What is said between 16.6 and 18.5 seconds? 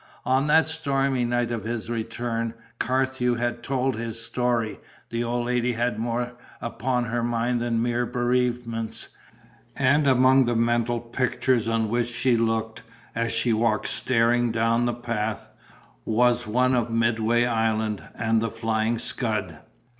of Midway Island and the